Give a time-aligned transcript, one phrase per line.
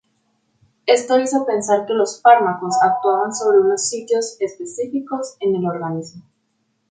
[0.87, 6.23] Esto hizo pensar que los fármacos actuaban sobre unos "sitios" específicos en el organismo.